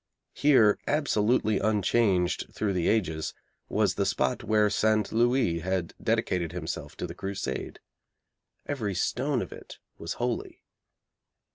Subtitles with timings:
[0.33, 3.35] Here, absolutely unchanged through the ages,
[3.69, 5.11] was the spot where St.
[5.11, 7.77] Louis had dedicated himself to the Crusade.
[8.65, 10.63] Every stone of it was holy.